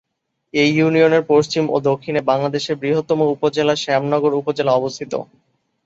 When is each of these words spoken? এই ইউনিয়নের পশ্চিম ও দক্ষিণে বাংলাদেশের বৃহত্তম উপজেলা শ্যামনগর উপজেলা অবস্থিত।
এই 0.53 0.69
ইউনিয়নের 0.75 1.23
পশ্চিম 1.29 1.63
ও 1.69 1.87
দক্ষিণে 1.89 2.21
বাংলাদেশের 2.23 2.75
বৃহত্তম 2.81 3.19
উপজেলা 3.35 3.73
শ্যামনগর 3.77 4.31
উপজেলা 4.41 4.71
অবস্থিত। 4.75 5.13